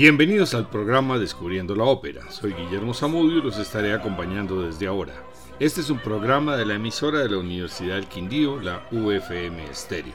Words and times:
Bienvenidos 0.00 0.54
al 0.54 0.70
programa 0.70 1.18
Descubriendo 1.18 1.76
la 1.76 1.84
Ópera. 1.84 2.22
Soy 2.30 2.54
Guillermo 2.54 2.94
Zamudio 2.94 3.36
y 3.36 3.42
los 3.42 3.58
estaré 3.58 3.92
acompañando 3.92 4.62
desde 4.62 4.86
ahora. 4.86 5.12
Este 5.58 5.82
es 5.82 5.90
un 5.90 5.98
programa 5.98 6.56
de 6.56 6.64
la 6.64 6.76
emisora 6.76 7.18
de 7.18 7.28
la 7.28 7.36
Universidad 7.36 7.96
del 7.96 8.08
Quindío, 8.08 8.58
la 8.62 8.88
UFM 8.92 9.62
Estéreo. 9.64 10.14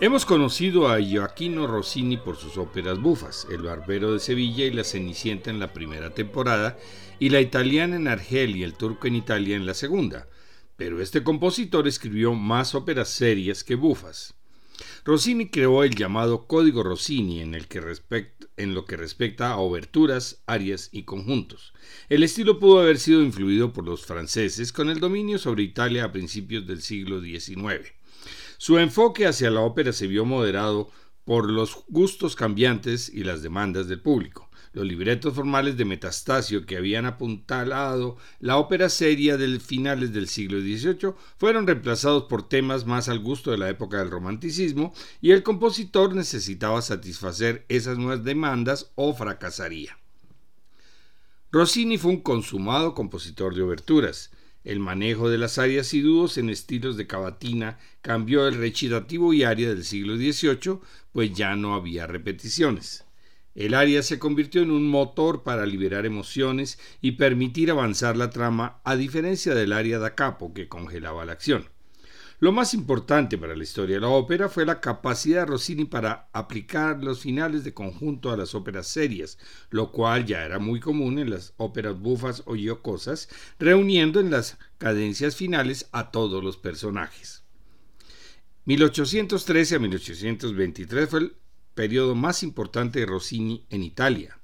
Hemos 0.00 0.26
conocido 0.26 0.88
a 0.88 0.98
Joaquino 1.00 1.68
Rossini 1.68 2.16
por 2.16 2.34
sus 2.34 2.58
óperas 2.58 3.00
bufas, 3.00 3.46
El 3.48 3.62
Barbero 3.62 4.12
de 4.12 4.18
Sevilla 4.18 4.64
y 4.64 4.72
La 4.72 4.82
Cenicienta 4.82 5.50
en 5.50 5.60
la 5.60 5.72
primera 5.72 6.10
temporada, 6.10 6.76
y 7.20 7.28
La 7.28 7.40
Italiana 7.40 7.94
en 7.94 8.08
Argel 8.08 8.56
y 8.56 8.64
El 8.64 8.74
Turco 8.74 9.06
en 9.06 9.14
Italia 9.14 9.54
en 9.54 9.66
la 9.66 9.74
segunda, 9.74 10.26
pero 10.76 11.00
este 11.00 11.22
compositor 11.22 11.86
escribió 11.86 12.34
más 12.34 12.74
óperas 12.74 13.08
serias 13.08 13.62
que 13.62 13.76
bufas. 13.76 14.34
Rossini 15.04 15.48
creó 15.48 15.84
el 15.84 15.94
llamado 15.94 16.46
Código 16.46 16.82
Rossini 16.82 17.40
en, 17.40 17.54
el 17.54 17.66
que 17.66 17.82
en 18.56 18.74
lo 18.74 18.84
que 18.84 18.96
respecta 18.96 19.50
a 19.50 19.58
oberturas, 19.58 20.42
arias 20.46 20.88
y 20.92 21.02
conjuntos. 21.02 21.72
El 22.08 22.22
estilo 22.22 22.58
pudo 22.58 22.80
haber 22.80 22.98
sido 22.98 23.22
influido 23.22 23.72
por 23.72 23.84
los 23.84 24.04
franceses 24.04 24.72
con 24.72 24.90
el 24.90 25.00
dominio 25.00 25.38
sobre 25.38 25.62
Italia 25.62 26.04
a 26.04 26.12
principios 26.12 26.66
del 26.66 26.82
siglo 26.82 27.20
XIX. 27.20 27.92
Su 28.56 28.78
enfoque 28.78 29.26
hacia 29.26 29.50
la 29.50 29.60
ópera 29.60 29.92
se 29.92 30.06
vio 30.06 30.24
moderado 30.24 30.90
por 31.24 31.50
los 31.50 31.84
gustos 31.88 32.36
cambiantes 32.36 33.08
y 33.08 33.22
las 33.22 33.42
demandas 33.42 33.86
del 33.86 34.00
público. 34.00 34.47
Los 34.78 34.86
libretos 34.86 35.34
formales 35.34 35.76
de 35.76 35.84
Metastasio 35.84 36.64
que 36.64 36.76
habían 36.76 37.04
apuntalado 37.04 38.16
la 38.38 38.58
ópera 38.58 38.88
seria 38.88 39.36
de 39.36 39.58
finales 39.58 40.12
del 40.12 40.28
siglo 40.28 40.60
XVIII 40.60 41.14
fueron 41.36 41.66
reemplazados 41.66 42.26
por 42.26 42.48
temas 42.48 42.86
más 42.86 43.08
al 43.08 43.18
gusto 43.18 43.50
de 43.50 43.58
la 43.58 43.68
época 43.68 43.98
del 43.98 44.12
romanticismo 44.12 44.94
y 45.20 45.32
el 45.32 45.42
compositor 45.42 46.14
necesitaba 46.14 46.80
satisfacer 46.80 47.64
esas 47.68 47.98
nuevas 47.98 48.22
demandas 48.22 48.92
o 48.94 49.12
fracasaría. 49.14 49.98
Rossini 51.50 51.98
fue 51.98 52.12
un 52.12 52.20
consumado 52.20 52.94
compositor 52.94 53.56
de 53.56 53.62
oberturas. 53.62 54.30
El 54.62 54.78
manejo 54.78 55.28
de 55.28 55.38
las 55.38 55.58
arias 55.58 55.92
y 55.92 56.02
dúos 56.02 56.38
en 56.38 56.50
estilos 56.50 56.96
de 56.96 57.08
cavatina 57.08 57.80
cambió 58.00 58.46
el 58.46 58.54
recitativo 58.54 59.32
y 59.32 59.42
aria 59.42 59.70
del 59.70 59.82
siglo 59.82 60.16
XVIII, 60.16 60.78
pues 61.10 61.32
ya 61.32 61.56
no 61.56 61.74
había 61.74 62.06
repeticiones. 62.06 63.07
El 63.58 63.74
aria 63.74 64.04
se 64.04 64.20
convirtió 64.20 64.62
en 64.62 64.70
un 64.70 64.86
motor 64.86 65.42
para 65.42 65.66
liberar 65.66 66.06
emociones 66.06 66.78
y 67.00 67.12
permitir 67.12 67.72
avanzar 67.72 68.16
la 68.16 68.30
trama, 68.30 68.80
a 68.84 68.94
diferencia 68.94 69.52
del 69.52 69.72
aria 69.72 69.98
da 69.98 70.14
capo 70.14 70.54
que 70.54 70.68
congelaba 70.68 71.24
la 71.24 71.32
acción. 71.32 71.68
Lo 72.38 72.52
más 72.52 72.72
importante 72.72 73.36
para 73.36 73.56
la 73.56 73.64
historia 73.64 73.96
de 73.96 74.02
la 74.02 74.10
ópera 74.10 74.48
fue 74.48 74.64
la 74.64 74.80
capacidad 74.80 75.40
de 75.40 75.46
Rossini 75.46 75.86
para 75.86 76.28
aplicar 76.32 77.02
los 77.02 77.18
finales 77.18 77.64
de 77.64 77.74
conjunto 77.74 78.30
a 78.30 78.36
las 78.36 78.54
óperas 78.54 78.86
serias, 78.86 79.38
lo 79.70 79.90
cual 79.90 80.24
ya 80.24 80.44
era 80.44 80.60
muy 80.60 80.78
común 80.78 81.18
en 81.18 81.30
las 81.30 81.52
óperas 81.56 81.98
bufas 81.98 82.44
o 82.46 82.54
yocosas, 82.54 83.28
reuniendo 83.58 84.20
en 84.20 84.30
las 84.30 84.56
cadencias 84.78 85.34
finales 85.34 85.88
a 85.90 86.12
todos 86.12 86.44
los 86.44 86.58
personajes. 86.58 87.42
1813 88.66 89.74
a 89.74 89.78
1823 89.80 91.08
fue 91.08 91.18
el 91.18 91.36
periodo 91.78 92.16
más 92.16 92.42
importante 92.42 92.98
de 92.98 93.06
Rossini 93.06 93.64
en 93.70 93.84
Italia. 93.84 94.40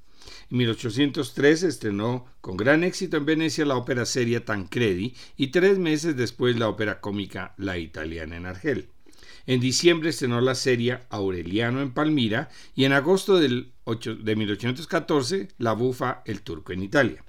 En 0.52 0.58
1803 0.58 1.64
estrenó 1.64 2.26
con 2.40 2.56
gran 2.56 2.84
éxito 2.84 3.16
en 3.16 3.26
Venecia 3.26 3.64
la 3.64 3.76
ópera 3.76 4.06
seria 4.06 4.44
Tancredi 4.44 5.16
y 5.36 5.48
tres 5.48 5.80
meses 5.80 6.16
después 6.16 6.56
la 6.56 6.68
ópera 6.68 7.00
cómica 7.00 7.52
La 7.58 7.76
Italiana 7.76 8.36
en 8.36 8.46
Argel. 8.46 8.88
En 9.46 9.58
diciembre 9.58 10.10
estrenó 10.10 10.40
la 10.40 10.54
serie 10.54 11.00
Aureliano 11.10 11.82
en 11.82 11.90
Palmira 11.90 12.50
y 12.76 12.84
en 12.84 12.92
agosto 12.92 13.40
del 13.40 13.72
de 13.84 14.36
1814 14.36 15.48
la 15.58 15.72
bufa 15.72 16.22
El 16.26 16.42
Turco 16.42 16.72
en 16.72 16.84
Italia. 16.84 17.24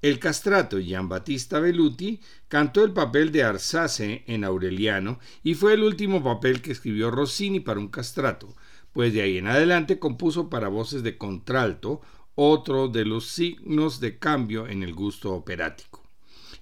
El 0.00 0.18
castrato 0.18 0.78
Gian 0.80 1.10
Battista 1.10 1.60
Velluti 1.60 2.20
cantó 2.48 2.82
el 2.82 2.92
papel 2.92 3.30
de 3.30 3.42
Arsace 3.42 4.24
en 4.26 4.44
Aureliano 4.44 5.18
y 5.42 5.54
fue 5.54 5.74
el 5.74 5.82
último 5.82 6.24
papel 6.24 6.62
que 6.62 6.72
escribió 6.72 7.10
Rossini 7.10 7.60
para 7.60 7.80
un 7.80 7.88
castrato, 7.88 8.54
pues 8.94 9.12
de 9.12 9.20
ahí 9.20 9.36
en 9.36 9.48
adelante 9.48 9.98
compuso 9.98 10.48
para 10.48 10.68
voces 10.68 11.02
de 11.02 11.18
contralto, 11.18 12.00
otro 12.34 12.88
de 12.88 13.04
los 13.04 13.26
signos 13.26 14.00
de 14.00 14.18
cambio 14.18 14.66
en 14.66 14.82
el 14.82 14.94
gusto 14.94 15.34
operático. 15.34 16.02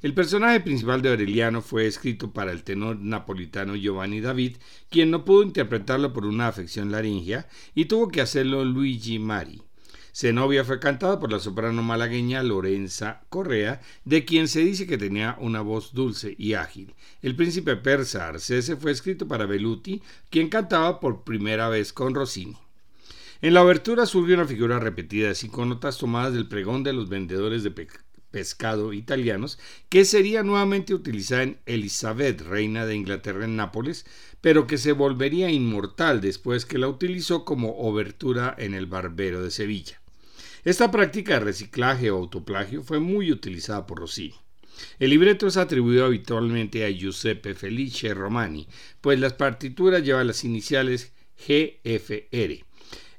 El 0.03 0.15
personaje 0.15 0.59
principal 0.59 1.01
de 1.01 1.11
Aureliano 1.11 1.63
fue 1.63 1.87
escrito 1.87 2.33
para 2.33 2.51
el 2.51 2.65
tenor 2.65 2.99
napolitano 2.99 3.77
Giovanni 3.77 4.21
David, 4.21 4.57
quien 4.91 5.13
no 5.13 5.25
pudo 5.25 5.45
interpretarlo 5.45 6.13
por 6.13 6.27
una 6.27 6.49
afección 6.49 6.91
laringea 6.91 7.47
y 7.77 7.85
tuvo 7.85 8.09
que 8.09 8.21
hacerlo 8.21 8.65
Luigi 8.65 9.21
Mari. 9.21 9.63
Zenobia 10.15 10.63
fue 10.63 10.79
cantada 10.79 11.19
por 11.19 11.33
la 11.33 11.41
soprano 11.41 11.83
malagueña 11.83 12.43
Lorenza 12.43 13.23
Correa, 13.31 13.81
de 14.05 14.27
quien 14.27 14.47
se 14.47 14.61
dice 14.61 14.87
que 14.87 14.99
tenía 14.99 15.39
una 15.41 15.63
voz 15.63 15.95
dulce 15.95 16.35
y 16.37 16.53
ágil. 16.53 16.95
El 17.23 17.35
príncipe 17.35 17.77
persa 17.77 18.29
Arcese 18.29 18.77
fue 18.77 18.93
escrito 18.93 19.27
para 19.27 19.47
Beluti, 19.47 20.03
quien 20.29 20.51
cantaba 20.51 21.01
por 21.01 21.25
primera 21.25 21.71
vez 21.71 21.95
con 21.95 22.15
Rossini. 22.15 22.59
En 23.41 23.55
la 23.55 23.65
obertura 23.65 24.05
surge 24.05 24.35
una 24.35 24.45
figura 24.45 24.79
repetida 24.79 25.29
de 25.29 25.35
cinco 25.35 25.65
notas 25.65 25.97
tomadas 25.97 26.35
del 26.35 26.47
pregón 26.47 26.85
de 26.85 26.93
los 26.93 27.09
vendedores 27.09 27.63
de 27.63 27.75
pescado 28.31 28.93
italianos, 28.93 29.59
que 29.89 30.05
sería 30.05 30.43
nuevamente 30.43 30.93
utilizada 30.93 31.45
en 31.45 31.59
Elizabeth, 31.65 32.43
reina 32.43 32.85
de 32.85 32.97
Inglaterra 32.97 33.47
en 33.47 33.57
Nápoles, 33.57 34.05
pero 34.43 34.67
que 34.67 34.77
se 34.77 34.93
volvería 34.93 35.51
inmortal 35.51 36.21
después 36.21 36.67
que 36.67 36.77
la 36.77 36.89
utilizó 36.89 37.47
como 37.47 37.79
obertura 37.79 38.55
en 38.59 38.75
El 38.75 38.85
Barbero 38.85 39.43
de 39.43 39.51
Sevilla. 39.51 40.02
Esta 40.65 40.93
práctica 40.93 41.35
de 41.35 41.41
reciclaje 41.41 42.11
o 42.11 42.19
autoplagio 42.19 42.85
fue 42.85 43.01
muy 43.01 43.33
utilizada 43.33 43.85
por 43.85 43.99
Rossini. 43.99 44.35
El 45.01 45.11
libreto 45.11 45.49
es 45.49 45.57
atribuido 45.57 46.05
habitualmente 46.05 46.85
a 46.85 46.91
Giuseppe 46.91 47.55
Felice 47.55 48.15
Romani, 48.15 48.69
pues 49.01 49.19
las 49.19 49.33
partituras 49.33 50.05
llevan 50.05 50.29
las 50.29 50.45
iniciales 50.45 51.13
GFR. 51.37 52.65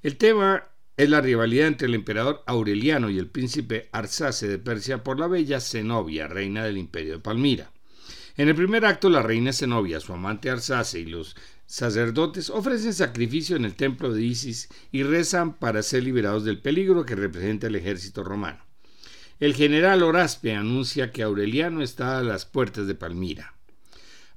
El 0.01 0.17
tema 0.17 0.69
es 0.95 1.09
la 1.09 1.19
rivalidad 1.19 1.67
entre 1.67 1.87
el 1.87 1.95
emperador 1.95 2.43
Aureliano 2.45 3.09
y 3.09 3.19
el 3.19 3.27
príncipe 3.27 3.89
Arsace 3.91 4.47
de 4.47 4.59
Persia 4.59 5.03
por 5.03 5.19
la 5.19 5.27
bella 5.27 5.59
Zenobia, 5.59 6.27
reina 6.27 6.63
del 6.63 6.77
imperio 6.77 7.13
de 7.13 7.19
Palmira. 7.19 7.71
En 8.37 8.47
el 8.47 8.55
primer 8.55 8.85
acto, 8.85 9.09
la 9.09 9.21
reina 9.21 9.51
Zenobia, 9.53 9.99
su 9.99 10.13
amante 10.13 10.49
Arsace 10.49 10.99
y 10.99 11.05
los 11.05 11.35
sacerdotes 11.65 12.49
ofrecen 12.49 12.93
sacrificio 12.93 13.55
en 13.55 13.65
el 13.65 13.75
templo 13.75 14.13
de 14.13 14.23
Isis 14.23 14.69
y 14.91 15.03
rezan 15.03 15.53
para 15.53 15.83
ser 15.83 16.03
liberados 16.03 16.43
del 16.43 16.61
peligro 16.61 17.05
que 17.05 17.15
representa 17.15 17.67
el 17.67 17.75
ejército 17.75 18.23
romano. 18.23 18.59
El 19.39 19.55
general 19.55 20.03
Oraspe 20.03 20.55
anuncia 20.55 21.11
que 21.11 21.23
Aureliano 21.23 21.81
está 21.81 22.19
a 22.19 22.23
las 22.23 22.45
puertas 22.45 22.87
de 22.87 22.95
Palmira. 22.95 23.55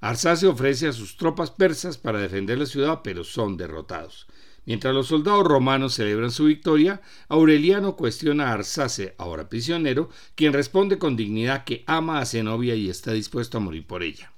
Arsace 0.00 0.46
ofrece 0.46 0.88
a 0.88 0.92
sus 0.92 1.16
tropas 1.16 1.50
persas 1.50 1.98
para 1.98 2.18
defender 2.18 2.58
la 2.58 2.66
ciudad, 2.66 3.00
pero 3.02 3.24
son 3.24 3.56
derrotados. 3.56 4.26
Mientras 4.64 4.92
los 4.92 5.06
soldados 5.06 5.44
romanos 5.44 5.94
celebran 5.94 6.32
su 6.32 6.46
victoria, 6.46 7.00
Aureliano 7.28 7.94
cuestiona 7.94 8.48
a 8.48 8.54
Arsace, 8.54 9.14
ahora 9.16 9.48
prisionero, 9.48 10.10
quien 10.34 10.52
responde 10.52 10.98
con 10.98 11.16
dignidad 11.16 11.64
que 11.64 11.84
ama 11.86 12.18
a 12.18 12.26
Zenobia 12.26 12.74
y 12.74 12.90
está 12.90 13.12
dispuesto 13.12 13.58
a 13.58 13.60
morir 13.60 13.86
por 13.86 14.02
ella. 14.02 14.32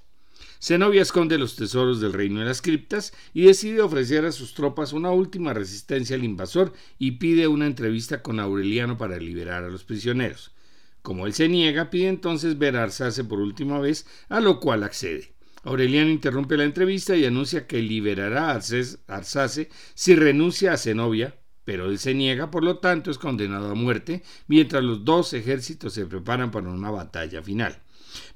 Zenobia 0.61 1.03
esconde 1.03 1.39
los 1.39 1.55
tesoros 1.55 2.01
del 2.01 2.13
reino 2.13 2.41
en 2.41 2.47
las 2.47 2.63
criptas 2.63 3.13
y 3.33 3.43
decide 3.43 3.81
ofrecer 3.81 4.25
a 4.25 4.33
sus 4.33 4.55
tropas 4.55 4.93
una 4.93 5.11
última 5.13 5.55
resistencia 5.55 6.17
al 6.17 6.25
invasor 6.25 6.73
y 6.99 7.13
pide 7.13 7.47
una 7.47 7.67
entrevista 7.67 8.23
con 8.23 8.41
Aureliano 8.41 8.99
para 8.99 9.19
liberar 9.19 9.63
a 9.63 9.69
los 9.69 9.85
prisioneros. 9.85 10.53
Como 11.03 11.27
él 11.27 11.32
se 11.32 11.49
niega, 11.49 11.91
pide 11.91 12.09
entonces 12.09 12.59
ver 12.59 12.77
a 12.77 12.82
Arsace 12.82 13.23
por 13.23 13.38
última 13.38 13.79
vez, 13.79 14.06
a 14.29 14.41
lo 14.41 14.59
cual 14.59 14.82
accede. 14.82 15.32
Aureliano 15.62 16.11
interrumpe 16.11 16.56
la 16.56 16.65
entrevista 16.65 17.17
y 17.17 17.25
anuncia 17.25 17.67
que 17.67 17.81
liberará 17.81 18.50
a 18.50 18.61
Arsace 19.06 19.71
si 19.94 20.17
renuncia 20.17 20.73
a 20.73 20.77
Zenobia, 20.77 21.37
pero 21.65 21.87
él 21.87 21.99
se 21.99 22.15
niega, 22.15 22.50
por 22.50 22.65
lo 22.65 22.79
tanto 22.79 23.11
es 23.11 23.19
condenado 23.19 23.71
a 23.71 23.75
muerte, 23.75 24.23
mientras 24.49 24.82
los 24.82 25.05
dos 25.05 25.32
ejércitos 25.35 25.93
se 25.93 26.06
preparan 26.06 26.50
para 26.50 26.69
una 26.69 26.91
batalla 26.91 27.43
final. 27.43 27.79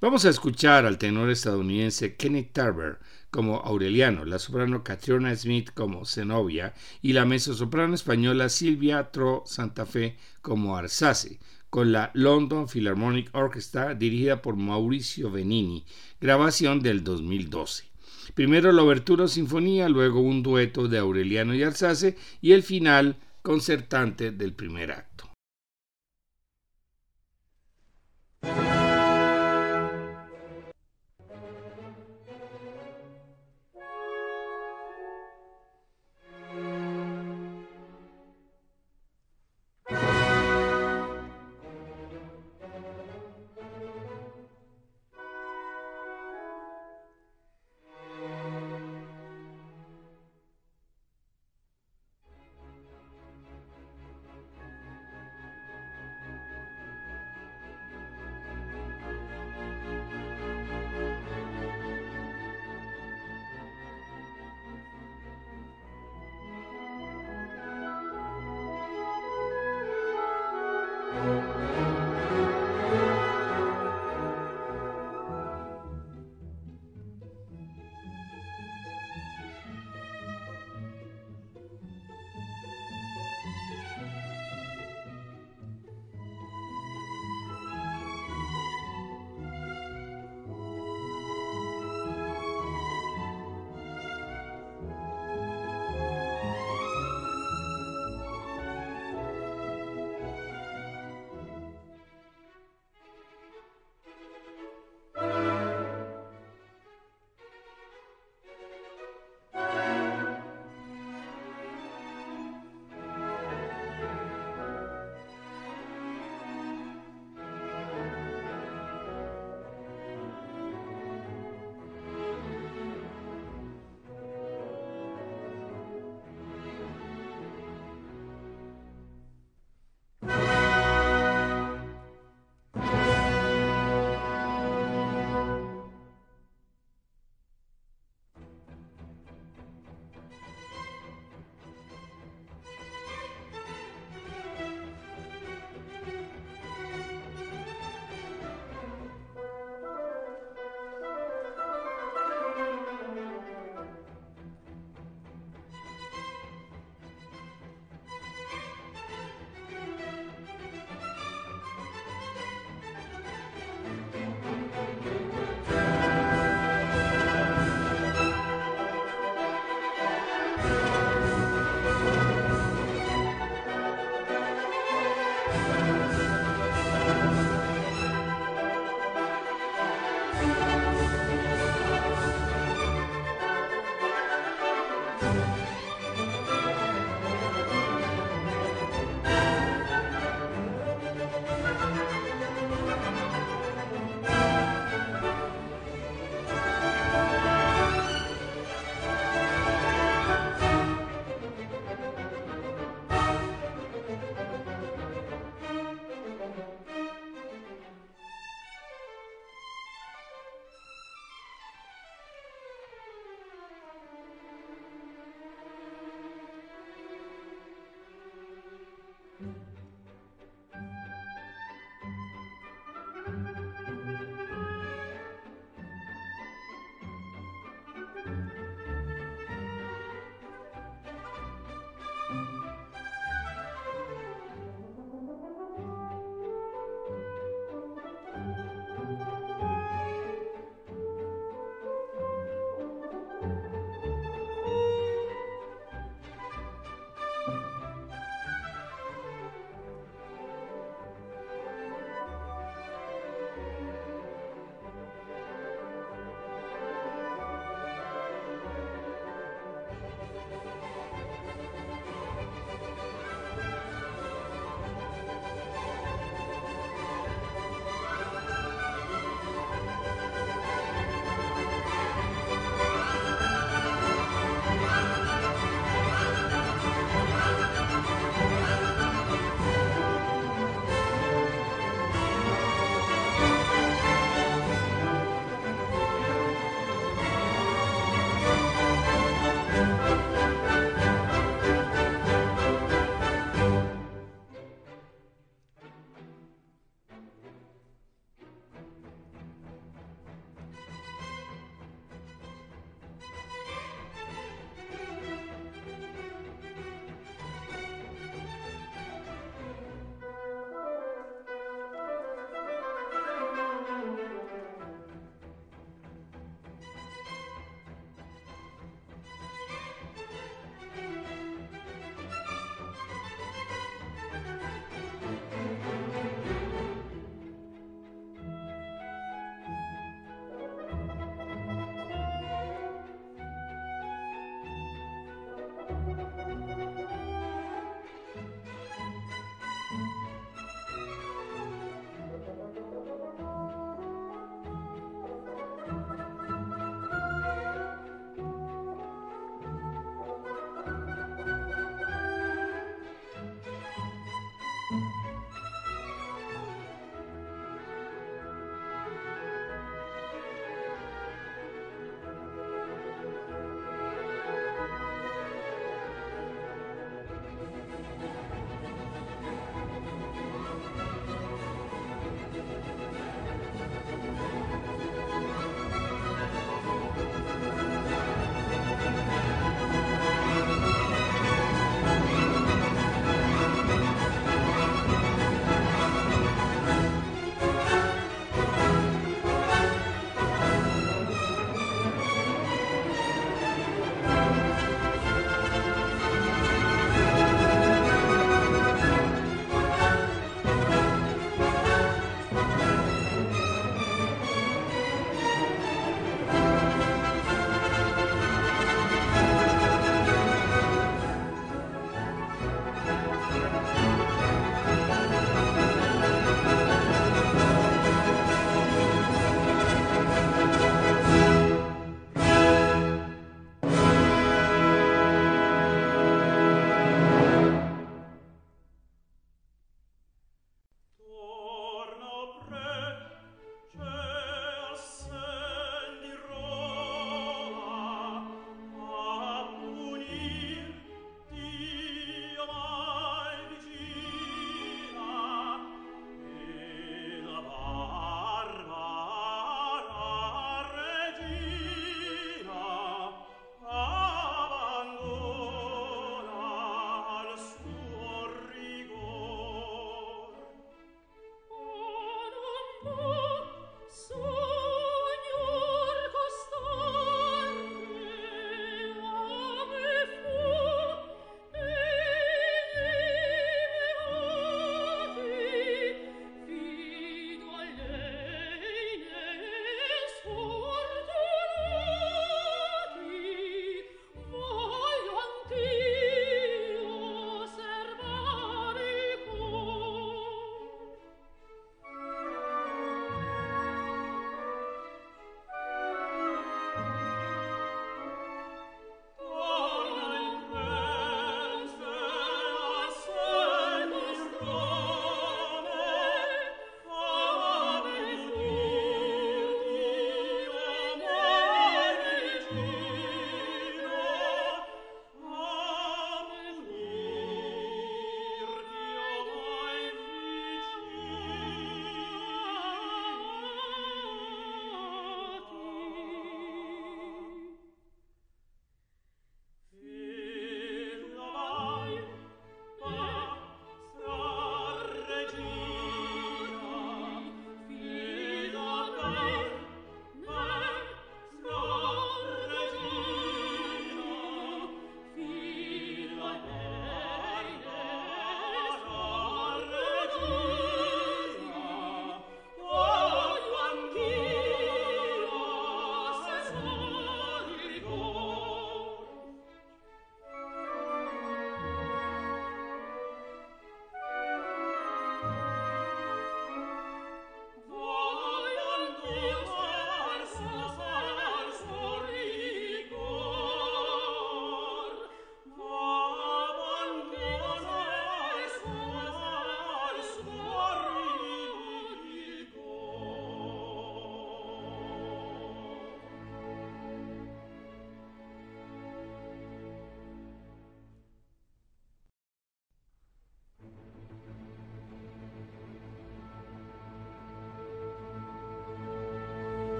Vamos 0.00 0.24
a 0.24 0.30
escuchar 0.30 0.86
al 0.86 0.98
tenor 0.98 1.30
estadounidense 1.30 2.16
Kenneth 2.16 2.52
Tarver 2.52 2.98
como 3.30 3.60
Aureliano, 3.60 4.24
la 4.24 4.38
soprano 4.38 4.84
Catriona 4.84 5.34
Smith 5.34 5.70
como 5.72 6.04
Zenobia 6.04 6.74
y 7.00 7.14
la 7.14 7.24
mezzosoprano 7.24 7.94
española 7.94 8.48
Silvia 8.48 9.10
Tro 9.10 9.42
Santa 9.46 9.86
Fe 9.86 10.16
como 10.42 10.76
Arsace, 10.76 11.40
con 11.70 11.92
la 11.92 12.10
London 12.12 12.68
Philharmonic 12.68 13.34
Orchestra 13.34 13.94
dirigida 13.94 14.42
por 14.42 14.56
Mauricio 14.56 15.30
Benini, 15.30 15.86
grabación 16.20 16.80
del 16.80 17.02
2012. 17.04 17.84
Primero 18.34 18.72
la 18.72 18.82
obertura 18.82 19.26
sinfonía, 19.28 19.88
luego 19.88 20.20
un 20.20 20.42
dueto 20.42 20.88
de 20.88 20.98
Aureliano 20.98 21.54
y 21.54 21.62
Arsace 21.62 22.16
y 22.40 22.52
el 22.52 22.62
final 22.62 23.16
concertante 23.40 24.30
del 24.30 24.52
primer 24.52 24.92
acto. 24.92 25.11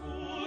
us. 0.00 0.41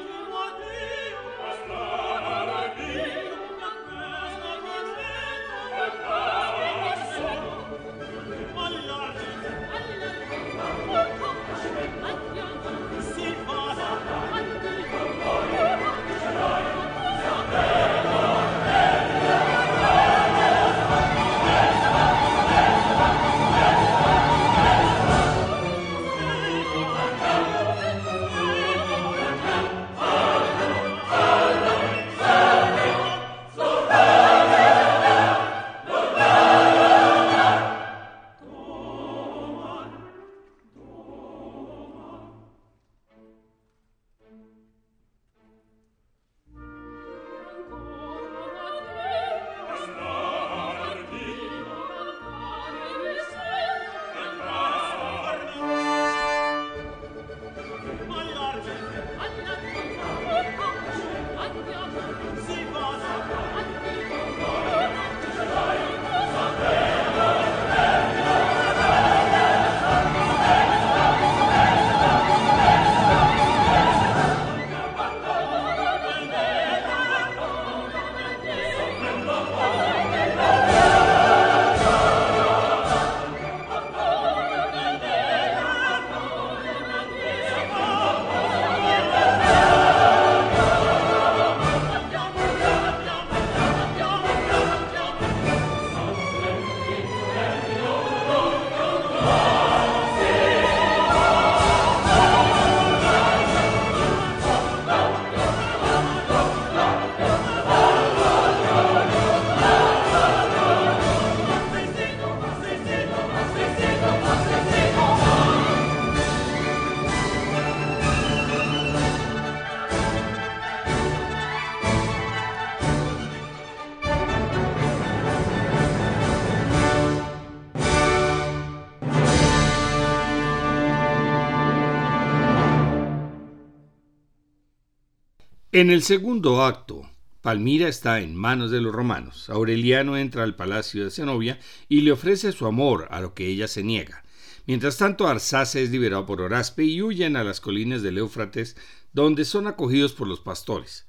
En 135.76 135.90
el 135.90 136.04
segundo 136.04 136.64
acto, 136.64 137.02
Palmira 137.42 137.90
está 137.90 138.22
en 138.22 138.34
manos 138.34 138.72
de 138.72 138.80
los 138.80 138.96
romanos. 138.96 139.50
Aureliano 139.50 140.16
entra 140.16 140.44
al 140.44 140.56
palacio 140.56 141.04
de 141.04 141.12
Zenobia 141.12 141.60
y 141.90 142.00
le 142.00 142.14
ofrece 142.14 142.54
su 142.54 142.66
amor, 142.66 143.10
a 143.12 143.20
lo 143.20 143.34
que 143.34 143.48
ella 143.48 143.68
se 143.68 143.84
niega. 143.84 144.24
Mientras 144.68 144.98
tanto, 144.98 145.28
Arsace 145.28 145.84
es 145.84 145.90
liberado 145.90 146.26
por 146.26 146.40
Oraspe 146.40 146.86
y 146.86 147.02
huyen 147.02 147.36
a 147.36 147.44
las 147.44 147.60
colinas 147.60 148.02
del 148.02 148.20
Éufrates, 148.20 148.78
donde 149.12 149.44
son 149.44 149.68
acogidos 149.68 150.14
por 150.14 150.30
los 150.30 150.40
pastores. 150.40 151.08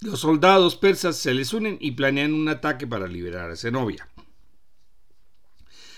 Los 0.00 0.20
soldados 0.20 0.76
persas 0.76 1.18
se 1.18 1.34
les 1.34 1.52
unen 1.52 1.76
y 1.78 1.90
planean 1.90 2.32
un 2.32 2.48
ataque 2.48 2.86
para 2.86 3.06
liberar 3.06 3.50
a 3.50 3.56
Zenobia. 3.56 4.08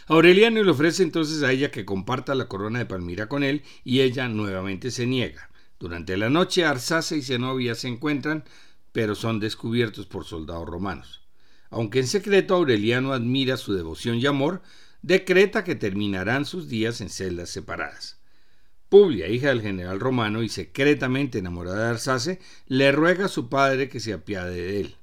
Aureliano 0.09 0.61
le 0.61 0.71
ofrece 0.73 1.05
entonces 1.05 1.45
a 1.45 1.53
ella 1.53 1.71
que 1.71 1.85
comparta 1.85 2.35
la 2.35 2.49
corona 2.49 2.81
de 2.81 2.87
Palmira 2.87 3.29
con 3.29 3.45
él 3.45 3.63
y 3.85 4.01
ella 4.01 4.27
nuevamente 4.27 4.91
se 4.91 5.07
niega. 5.07 5.52
Durante 5.83 6.17
la 6.17 6.31
noche 6.31 6.65
Arsace 6.65 7.17
y 7.17 7.23
Zenobia 7.23 7.75
se 7.75 7.89
encuentran, 7.89 8.45
pero 8.93 9.17
son 9.17 9.41
descubiertos 9.41 10.07
por 10.07 10.25
soldados 10.25 10.69
romanos. 10.69 11.23
Aunque 11.71 11.99
en 11.99 12.07
secreto 12.07 12.55
Aureliano 12.55 13.13
admira 13.13 13.57
su 13.57 13.75
devoción 13.75 14.19
y 14.19 14.27
amor, 14.27 14.63
decreta 15.03 15.65
que 15.65 15.75
terminarán 15.75 16.45
sus 16.45 16.69
días 16.69 17.01
en 17.01 17.09
celdas 17.09 17.51
separadas. 17.51 18.21
Publia, 18.89 19.27
hija 19.27 19.49
del 19.49 19.61
general 19.61 19.99
romano 19.99 20.45
y 20.45 20.49
secretamente 20.49 21.41
enamorada 21.41 21.87
de 21.87 21.91
Arsace, 21.91 22.39
le 22.69 22.93
ruega 22.93 23.25
a 23.25 23.29
su 23.29 23.49
padre 23.49 23.89
que 23.89 23.99
se 23.99 24.13
apiade 24.13 24.55
de 24.55 24.81
él. 24.83 24.97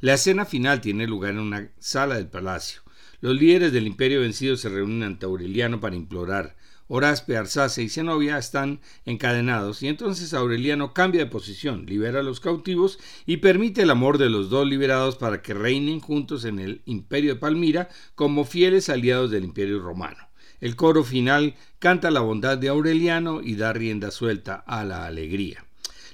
La 0.00 0.14
escena 0.14 0.46
final 0.46 0.80
tiene 0.80 1.06
lugar 1.06 1.32
en 1.32 1.40
una 1.40 1.68
sala 1.78 2.14
del 2.14 2.28
palacio. 2.28 2.80
Los 3.20 3.36
líderes 3.36 3.70
del 3.70 3.86
imperio 3.86 4.22
vencido 4.22 4.56
se 4.56 4.70
reúnen 4.70 5.02
ante 5.02 5.26
Aureliano 5.26 5.78
para 5.78 5.94
implorar 5.94 6.56
Oraspe, 6.94 7.38
Arsace 7.38 7.82
y 7.82 7.88
Zenobia 7.88 8.36
están 8.36 8.82
encadenados 9.06 9.82
y 9.82 9.88
entonces 9.88 10.34
Aureliano 10.34 10.92
cambia 10.92 11.24
de 11.24 11.30
posición, 11.30 11.86
libera 11.86 12.20
a 12.20 12.22
los 12.22 12.38
cautivos 12.38 12.98
y 13.24 13.38
permite 13.38 13.80
el 13.80 13.90
amor 13.90 14.18
de 14.18 14.28
los 14.28 14.50
dos 14.50 14.68
liberados 14.68 15.16
para 15.16 15.40
que 15.40 15.54
reinen 15.54 16.00
juntos 16.00 16.44
en 16.44 16.58
el 16.58 16.82
imperio 16.84 17.32
de 17.32 17.40
Palmira 17.40 17.88
como 18.14 18.44
fieles 18.44 18.90
aliados 18.90 19.30
del 19.30 19.44
imperio 19.44 19.80
romano. 19.80 20.28
El 20.60 20.76
coro 20.76 21.02
final 21.02 21.54
canta 21.78 22.10
la 22.10 22.20
bondad 22.20 22.58
de 22.58 22.68
Aureliano 22.68 23.40
y 23.42 23.56
da 23.56 23.72
rienda 23.72 24.10
suelta 24.10 24.56
a 24.56 24.84
la 24.84 25.06
alegría. 25.06 25.64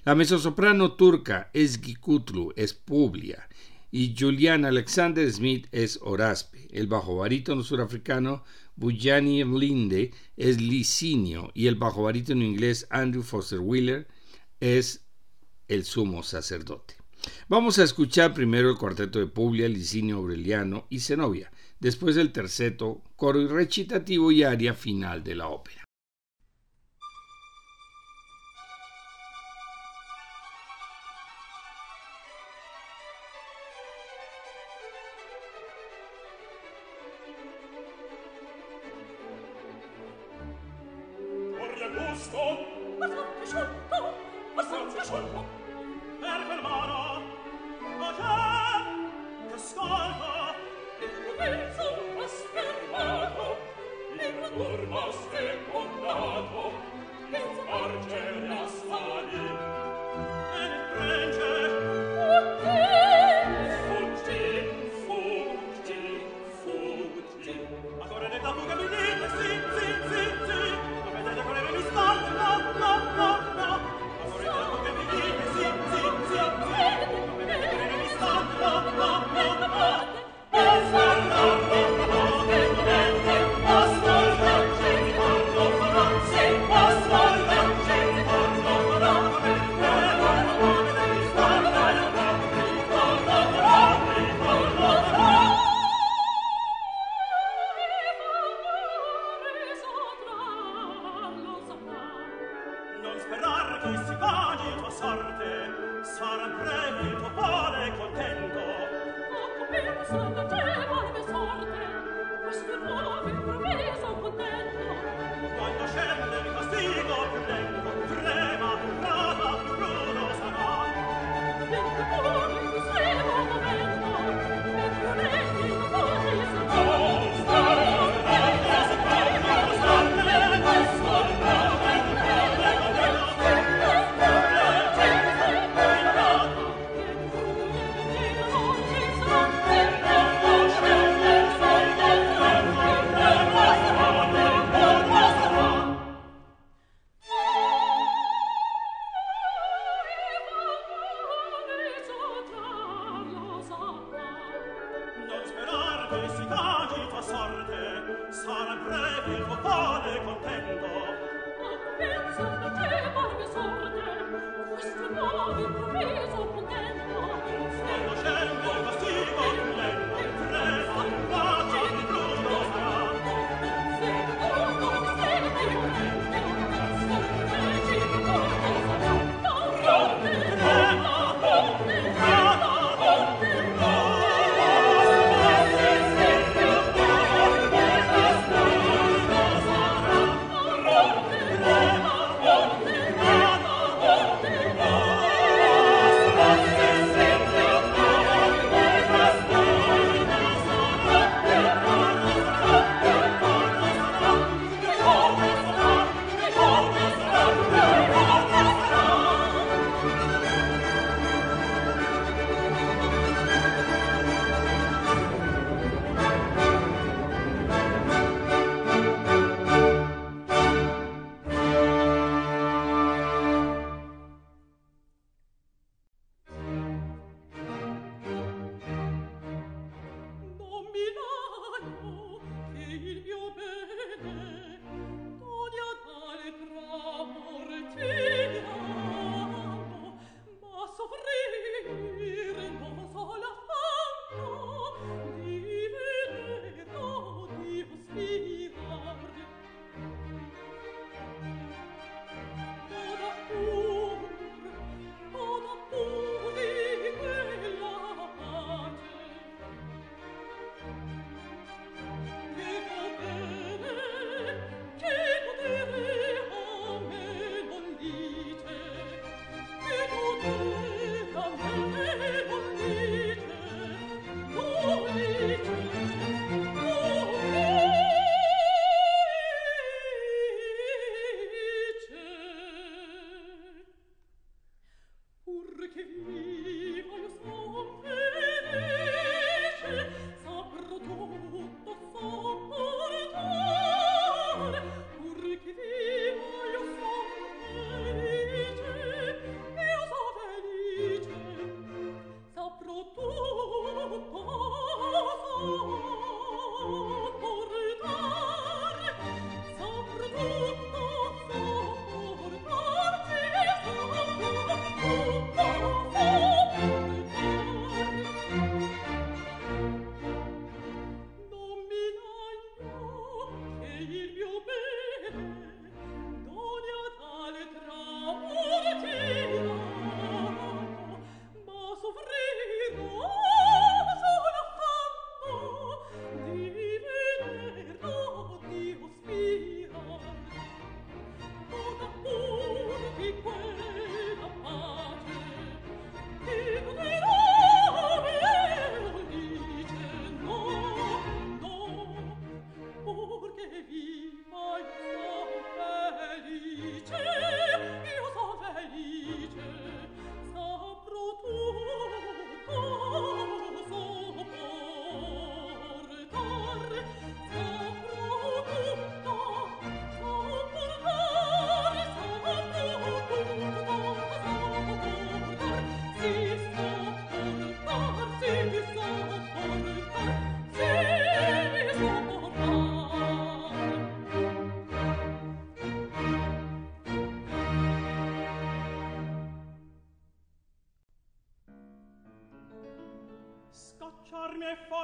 La 0.04 0.14
mezzosoprano 0.14 0.92
turca 0.92 1.50
Esgikutlu 1.54 2.52
es 2.54 2.72
Publia 2.72 3.48
y 3.90 4.14
Julian 4.16 4.64
Alexander 4.64 5.28
Smith 5.32 5.66
es 5.72 5.98
Oraspe. 6.02 6.68
El 6.70 6.86
bajo 6.86 7.16
barítono 7.16 7.64
surafricano 7.64 8.44
Bujani 8.78 9.42
Linde 9.42 10.12
es 10.36 10.60
Licinio 10.60 11.50
y 11.52 11.66
el 11.66 11.74
bajo 11.74 12.04
barítono 12.04 12.44
inglés 12.44 12.86
Andrew 12.90 13.24
Foster 13.24 13.58
Wheeler 13.58 14.06
es 14.60 15.04
el 15.66 15.84
sumo 15.84 16.22
sacerdote. 16.22 16.94
Vamos 17.48 17.80
a 17.80 17.82
escuchar 17.82 18.32
primero 18.32 18.70
el 18.70 18.78
cuarteto 18.78 19.18
de 19.18 19.26
Publia, 19.26 19.68
Licinio 19.68 20.18
Aureliano 20.18 20.86
y 20.90 21.00
Zenobia, 21.00 21.50
después 21.80 22.16
el 22.16 22.30
terceto, 22.30 23.02
coro 23.16 23.40
y 23.40 23.48
recitativo 23.48 24.30
y 24.30 24.44
aria 24.44 24.74
final 24.74 25.24
de 25.24 25.34
la 25.34 25.48
ópera. 25.48 25.87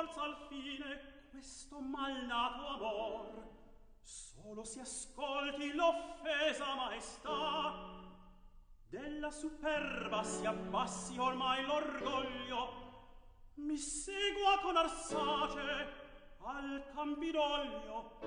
forza 0.05 0.23
al 0.23 0.37
fine 0.49 1.29
questo 1.31 1.81
malato 1.81 2.67
amor. 2.67 3.53
Solo 4.03 4.65
si 4.65 4.81
ascolti 4.81 5.73
l'offesa 5.73 6.75
maestà. 6.75 8.03
Della 8.89 9.31
superba 9.31 10.23
si 10.23 10.45
abbassi 10.45 11.19
ormai 11.19 11.65
l'orgoglio. 11.65 12.83
Mi 13.55 13.77
segua 13.77 14.59
con 14.61 14.77
arsace 14.77 15.93
al 16.41 16.91
campidoglio. 16.95 18.19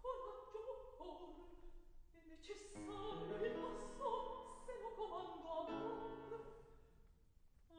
Coraggio 0.00 0.96
or 0.98 1.46
è 2.12 2.18
necessario 2.28 3.44
il 3.44 3.52
passo 3.52 4.62
se 4.64 4.72
lo 4.82 4.94
comando 4.96 5.50
amor. 5.60 6.58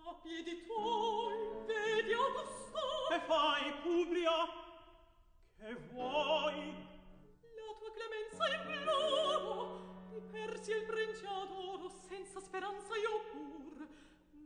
A 0.05 0.13
piedi 0.21 0.63
tuoi 0.65 1.10
che 3.11 3.19
fai, 3.27 3.73
publia 3.83 4.31
Che 5.57 5.75
vuoi? 5.91 6.55
La 7.59 7.75
tua 7.77 7.91
clemenza 7.91 8.43
imploro, 8.55 10.07
di 10.09 10.21
persi 10.31 10.71
il 10.71 10.85
prenciato, 10.85 11.89
senza 12.07 12.39
speranza 12.39 12.95
io 12.95 13.19
pur, 13.31 13.87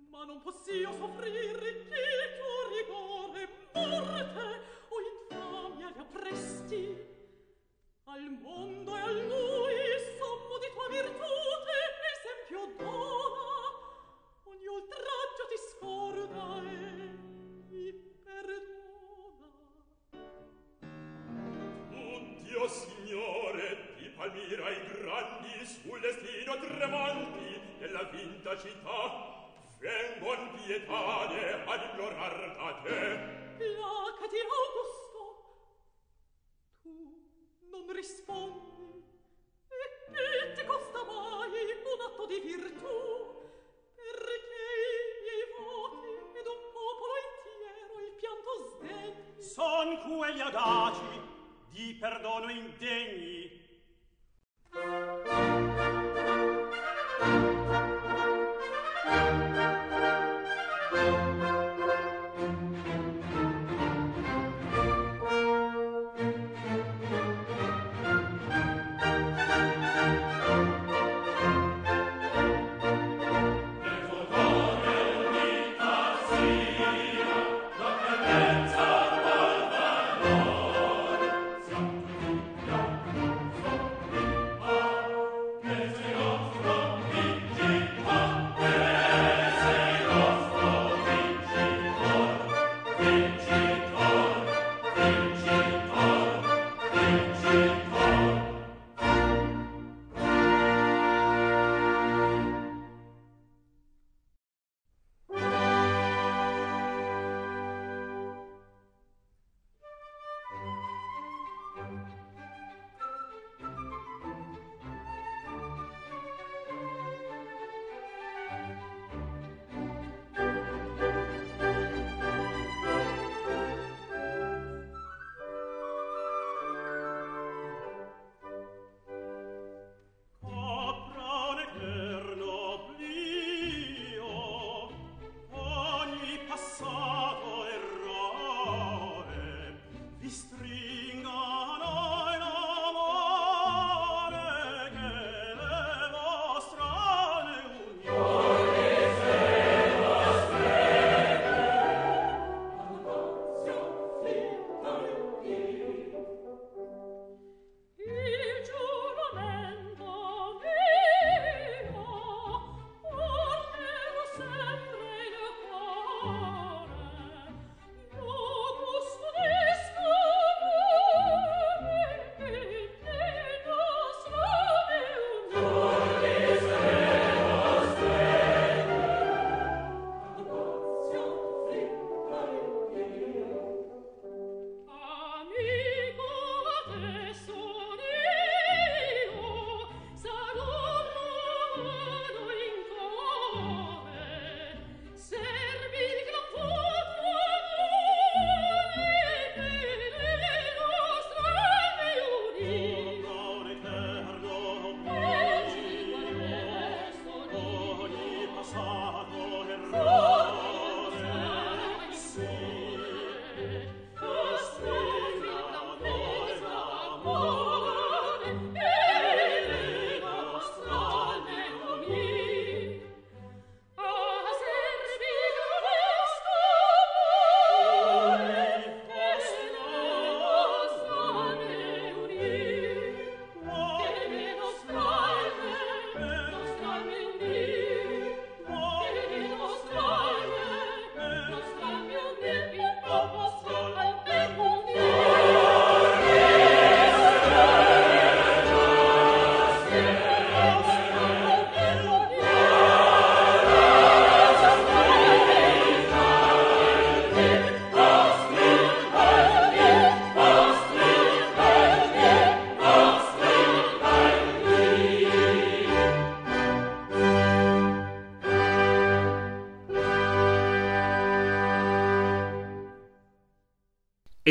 ma 0.09 0.25
non 0.25 0.41
possio 0.41 0.91
soffrir 0.93 1.61
il 1.61 2.31
tuo 2.39 2.57
rigore, 2.75 3.49
morte 3.73 4.47
o 4.89 4.95
infamia 5.13 5.89
li 5.89 5.99
appresti. 5.99 7.13
Al 8.05 8.29
mondo 8.41 8.97
e 8.97 8.99
a 8.99 9.11
lui 9.11 9.77
sommo 10.17 10.57
di 10.57 10.69
tua 10.73 10.87
virtute 10.89 11.75
esempio 12.17 12.83
dona, 12.83 13.45
ogni 14.45 14.67
oltraggio 14.67 15.47
ti 15.49 15.57
scorda 15.69 16.74
attira 24.45 24.69
i 24.69 24.79
grandi 25.01 25.65
sul 25.65 25.99
destino 25.99 26.59
tremanti 26.59 27.59
della 27.79 28.03
vinta 28.11 28.55
città. 28.57 29.33
Vengon 29.79 30.51
pietade 30.63 31.63
ad 31.65 31.81
implorar 31.81 32.55
da 32.55 32.81
te 32.83 33.43
Placa 33.57 34.14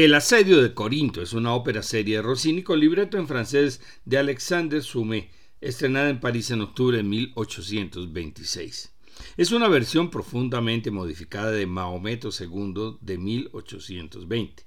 El 0.05 0.13
asedio 0.13 0.61
de 0.61 0.75
Corinto 0.75 1.23
es 1.23 1.33
una 1.33 1.55
ópera 1.55 1.83
seria 1.83 2.17
de 2.19 2.23
Rossini 2.23 2.63
con 2.63 2.79
libreto 2.79 3.17
en 3.17 3.27
francés 3.27 3.81
de 4.05 4.19
Alexander 4.19 4.83
Sumé, 4.83 5.31
estrenada 5.63 6.11
en 6.11 6.21
París 6.21 6.51
en 6.51 6.61
octubre 6.61 6.99
de 6.99 7.03
1826. 7.03 8.93
Es 9.39 9.51
una 9.51 9.67
versión 9.67 10.11
profundamente 10.11 10.91
modificada 10.91 11.53
de 11.53 11.65
Mahometo 11.65 12.29
II 12.39 12.99
de 13.01 13.17
1820. 13.17 14.67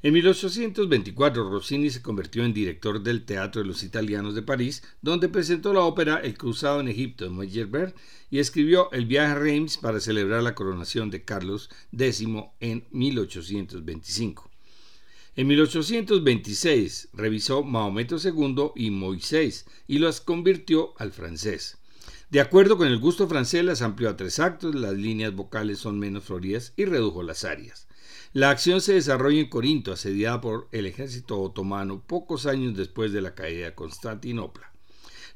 En 0.00 0.14
1824 0.14 1.50
Rossini 1.50 1.90
se 1.90 2.00
convirtió 2.00 2.42
en 2.42 2.54
director 2.54 3.02
del 3.02 3.26
Teatro 3.26 3.60
de 3.60 3.68
los 3.68 3.82
Italianos 3.82 4.34
de 4.34 4.40
París, 4.40 4.82
donde 5.02 5.28
presentó 5.28 5.74
la 5.74 5.80
ópera 5.80 6.20
El 6.24 6.38
Cruzado 6.38 6.80
en 6.80 6.88
Egipto 6.88 7.24
de 7.24 7.30
Meyerbeer 7.30 7.94
y 8.30 8.38
escribió 8.38 8.90
El 8.92 9.04
viaje 9.04 9.32
a 9.32 9.34
Reims 9.34 9.76
para 9.76 10.00
celebrar 10.00 10.42
la 10.42 10.54
coronación 10.54 11.10
de 11.10 11.22
Carlos 11.22 11.68
X 11.92 12.24
en 12.60 12.86
1825. 12.92 14.53
En 15.36 15.48
1826 15.48 17.08
revisó 17.12 17.64
Mahometo 17.64 18.18
II 18.22 18.70
y 18.76 18.90
Moisés 18.90 19.66
y 19.88 19.98
las 19.98 20.20
convirtió 20.20 20.94
al 20.96 21.10
francés. 21.10 21.78
De 22.30 22.40
acuerdo 22.40 22.76
con 22.76 22.86
el 22.86 23.00
gusto 23.00 23.26
francés, 23.26 23.64
las 23.64 23.82
amplió 23.82 24.10
a 24.10 24.16
tres 24.16 24.38
actos, 24.38 24.76
las 24.76 24.94
líneas 24.94 25.34
vocales 25.34 25.80
son 25.80 25.98
menos 25.98 26.22
floridas 26.22 26.72
y 26.76 26.84
redujo 26.84 27.24
las 27.24 27.44
arias. 27.44 27.88
La 28.32 28.50
acción 28.50 28.80
se 28.80 28.94
desarrolla 28.94 29.40
en 29.40 29.48
Corinto, 29.48 29.92
asediada 29.92 30.40
por 30.40 30.68
el 30.70 30.86
ejército 30.86 31.40
otomano 31.40 32.00
pocos 32.06 32.46
años 32.46 32.76
después 32.76 33.12
de 33.12 33.20
la 33.20 33.34
caída 33.34 33.66
de 33.66 33.74
Constantinopla. 33.74 34.70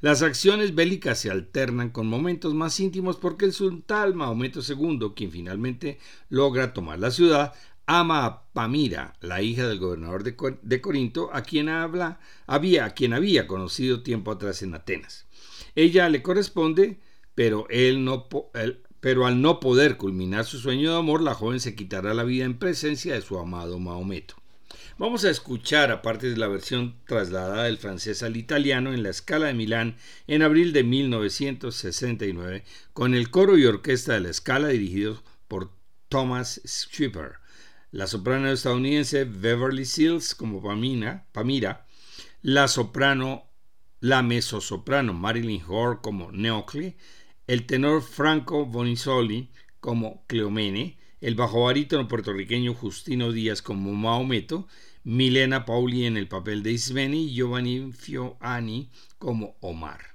Las 0.01 0.21
acciones 0.21 0.75
bélicas 0.75 1.19
se 1.19 1.29
alternan 1.29 1.89
con 1.89 2.07
momentos 2.07 2.53
más 2.53 2.79
íntimos 2.79 3.17
porque 3.17 3.43
el 3.43 3.51
sultán 3.51 4.15
Mahometo 4.15 4.61
II, 4.65 5.11
quien 5.13 5.29
finalmente 5.29 5.99
logra 6.29 6.73
tomar 6.73 6.99
la 6.99 7.11
ciudad, 7.11 7.53
ama 7.89 8.23
a 8.23 8.43
Pamira, 8.53 9.15
la 9.19 9.41
hija 9.41 9.67
del 9.67 9.79
gobernador 9.79 10.23
de, 10.23 10.81
Corinto, 10.81 11.31
a 11.33 11.41
quien, 11.41 11.69
habla, 11.69 12.19
había, 12.45 12.85
a 12.85 12.91
quien 12.91 13.13
había 13.13 13.47
conocido 13.47 14.03
tiempo 14.03 14.29
atrás 14.31 14.61
en 14.61 14.75
Atenas. 14.75 15.25
Ella 15.73 16.07
le 16.07 16.21
corresponde, 16.21 16.99
pero 17.33 17.65
él 17.71 18.05
no, 18.05 18.27
pero 18.99 19.25
al 19.25 19.41
no 19.41 19.59
poder 19.59 19.97
culminar 19.97 20.45
su 20.45 20.59
sueño 20.59 20.91
de 20.91 20.99
amor, 20.99 21.23
la 21.23 21.33
joven 21.33 21.59
se 21.59 21.73
quitará 21.73 22.13
la 22.13 22.23
vida 22.23 22.45
en 22.45 22.59
presencia 22.59 23.15
de 23.15 23.21
su 23.21 23.39
amado 23.39 23.79
Mahometo. 23.79 24.35
Vamos 24.99 25.25
a 25.25 25.31
escuchar, 25.31 25.89
aparte 25.89 26.29
de 26.29 26.37
la 26.37 26.47
versión 26.47 26.95
trasladada 27.07 27.63
del 27.63 27.79
francés 27.79 28.21
al 28.21 28.37
italiano 28.37 28.93
en 28.93 29.01
la 29.01 29.13
Scala 29.13 29.47
de 29.47 29.55
Milán 29.55 29.95
en 30.27 30.43
abril 30.43 30.73
de 30.73 30.83
1969, 30.83 32.63
con 32.93 33.15
el 33.15 33.31
coro 33.31 33.57
y 33.57 33.65
orquesta 33.65 34.13
de 34.13 34.19
la 34.19 34.33
Scala 34.33 34.67
dirigidos 34.67 35.23
por 35.47 35.71
Thomas 36.07 36.61
Schipper, 36.67 37.39
la 37.91 38.05
soprano 38.05 38.49
estadounidense 38.49 39.25
Beverly 39.25 39.85
Seals 39.85 40.35
como 40.35 40.61
Pamina, 40.61 41.25
Pamira, 41.31 41.87
la 42.41 42.67
soprano, 42.67 43.49
la 43.99 44.21
mezzosoprano 44.21 45.13
Marilyn 45.13 45.63
Hoare 45.67 45.99
como 46.01 46.31
Neocle, 46.31 46.95
el 47.47 47.65
tenor 47.65 48.03
Franco 48.03 48.65
Bonisoli 48.65 49.49
como 49.79 50.23
Cleomene, 50.27 50.97
el 51.19 51.35
bajo 51.35 51.63
barítono 51.63 52.07
puertorriqueño 52.07 52.73
Justino 52.73 53.31
Díaz 53.31 53.61
como 53.61 53.93
Mahometo, 53.93 54.67
Milena 55.03 55.65
Pauli 55.65 56.05
en 56.05 56.17
el 56.17 56.27
papel 56.27 56.61
de 56.61 56.73
Ismeni 56.73 57.25
y 57.25 57.33
Giovanni 57.33 57.91
Fioani 57.91 58.89
como 59.17 59.57
Omar. 59.61 60.09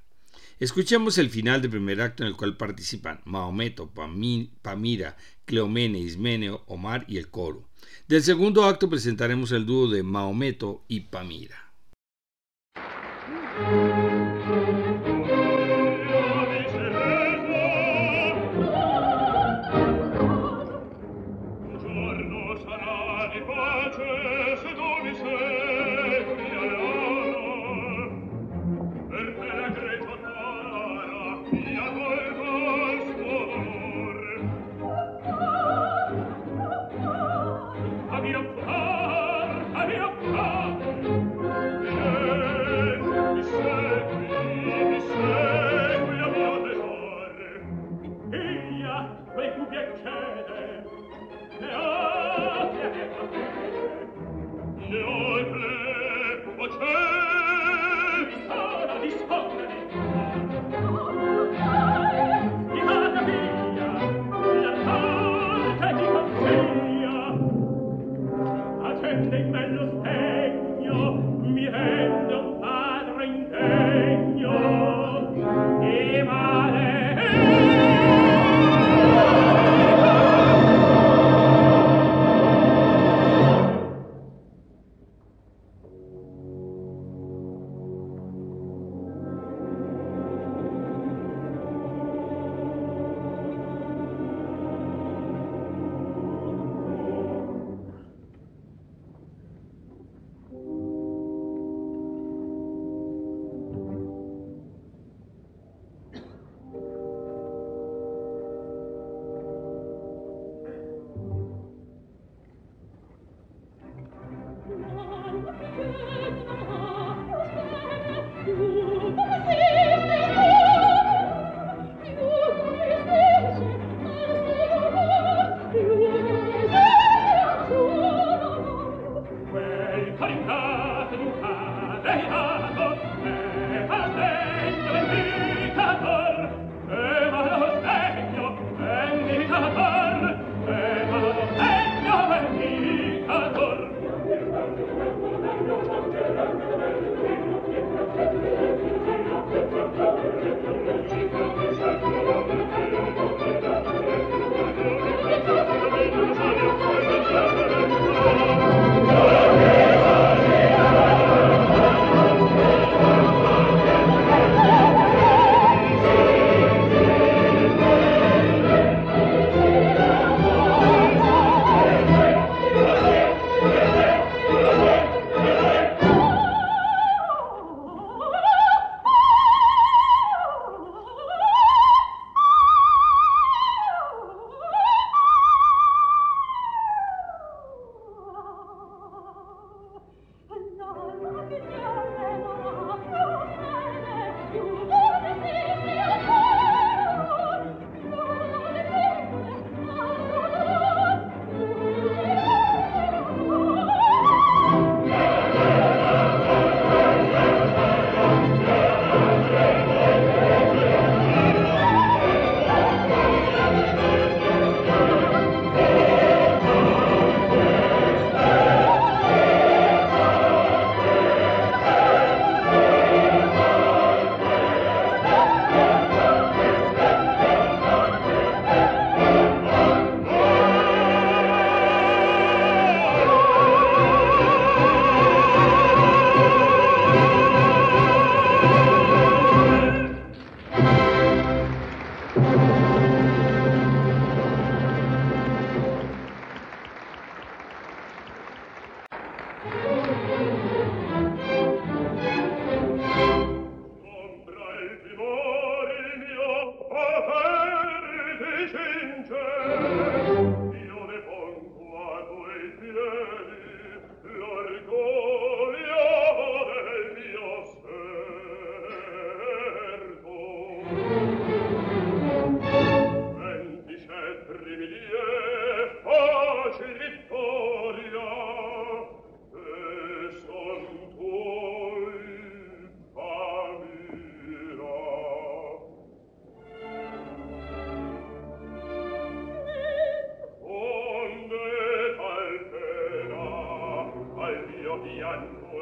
Escuchemos 0.61 1.19
el 1.19 1.31
final 1.31 1.61
del 1.61 1.73
primer 1.73 2.01
acto 2.01 2.23
en 2.23 2.29
el 2.29 2.37
cual 2.37 2.57
participan 2.57 3.21
Mahometo, 3.25 3.93
Pamira, 3.93 5.17
Cleomene, 5.45 5.99
Ismeneo, 5.99 6.63
Omar 6.67 7.05
y 7.09 7.19
el 7.19 7.31
coro. 7.31 7.69
Del 8.09 8.23
segundo 8.23 8.65
acto 8.65 8.89
presentaremos 8.89 9.53
el 9.53 9.67
dúo 9.67 9.89
de 9.89 10.03
Mahometo 10.03 10.85
y 10.89 11.01
Pamira. 11.01 11.73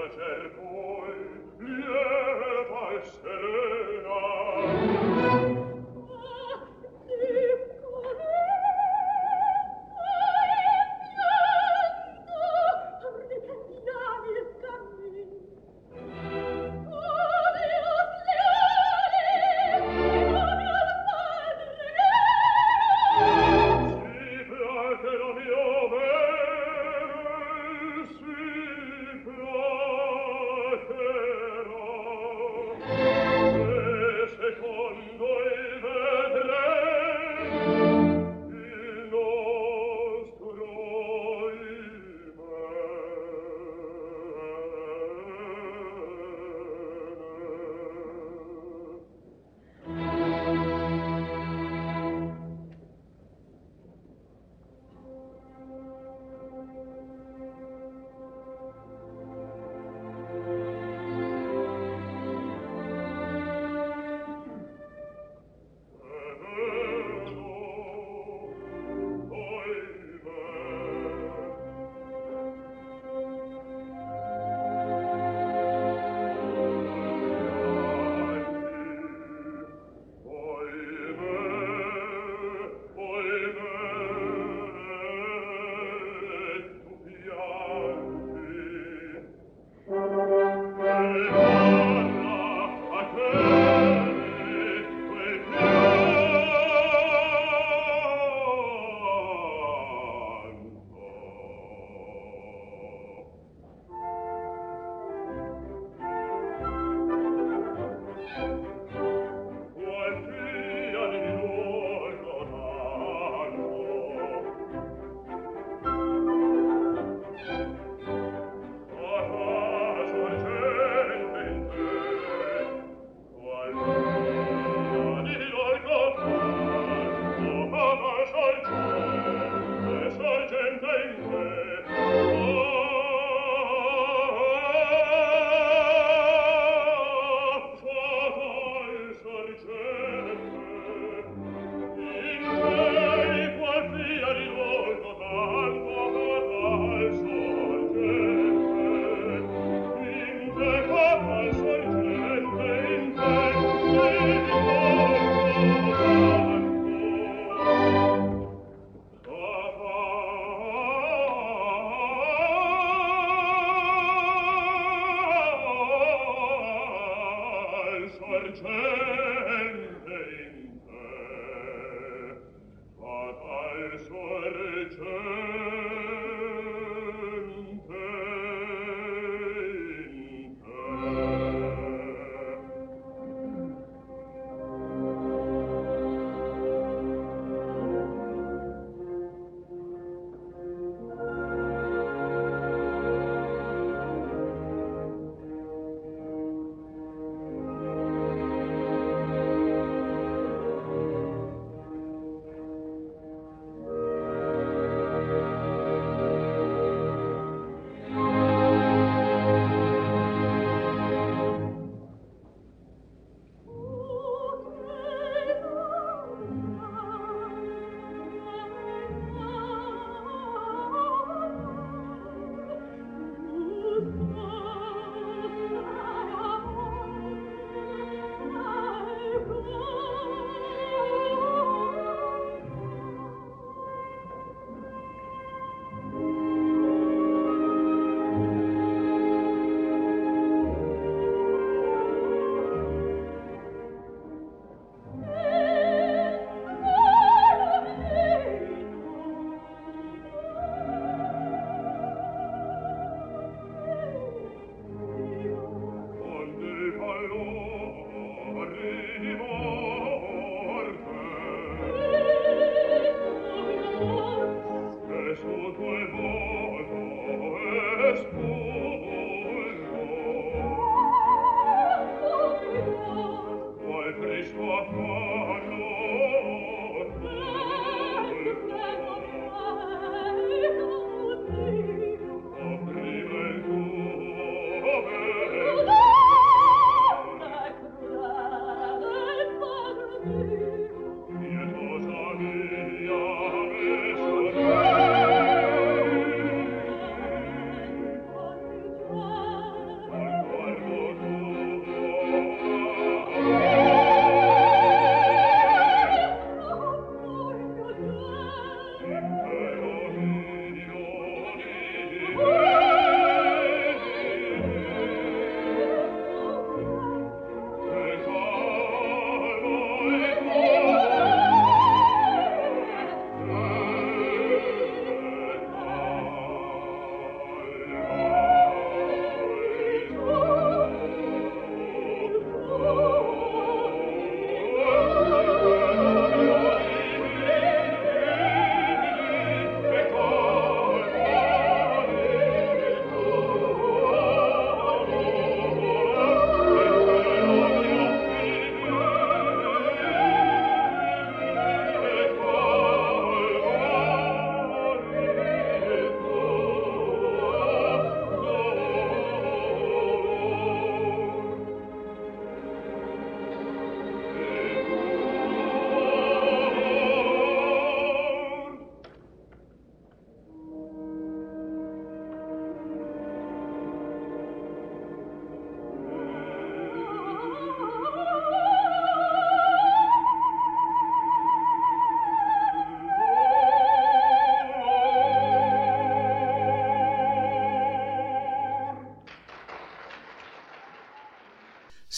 per 0.09 0.51
voi 0.57 1.15
lieta 1.59 2.83
e 2.91 3.03
serena 3.23 4.23